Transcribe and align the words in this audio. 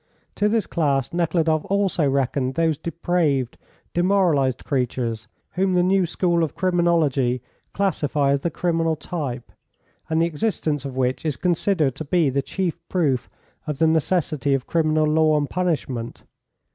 To 0.33 0.49
this 0.49 0.65
class 0.65 1.13
Nekhludoff 1.13 1.63
also 1.65 2.09
reckoned 2.09 2.55
those 2.55 2.75
depraved, 2.79 3.59
demoralised 3.93 4.65
creatures 4.65 5.27
whom 5.51 5.75
the 5.75 5.83
new 5.83 6.07
school 6.07 6.43
of 6.43 6.55
criminology 6.55 7.43
classify 7.71 8.31
as 8.31 8.39
the 8.39 8.49
criminal 8.49 8.95
type, 8.95 9.51
and 10.09 10.19
the 10.19 10.25
existence 10.25 10.85
of 10.85 10.97
which 10.97 11.23
is 11.23 11.37
considered 11.37 11.93
to 11.97 12.05
be 12.05 12.31
the 12.31 12.41
chief 12.41 12.79
proof 12.89 13.29
of 13.67 13.77
the 13.77 13.85
necessity 13.85 14.55
of 14.55 14.65
criminal 14.65 15.05
law 15.05 15.37
and 15.37 15.51
punishment. 15.51 16.23